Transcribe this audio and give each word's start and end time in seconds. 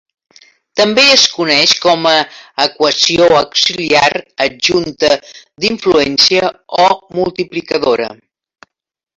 També 0.79 1.01
es 1.15 1.25
coneix 1.33 1.73
com 1.83 2.07
a 2.11 2.13
equació 2.65 3.27
"auxiliar", 3.41 4.09
"adjunta", 4.49 5.13
"d'influència" 5.67 6.53
o 6.87 6.89
"multiplicadora". 7.21 8.13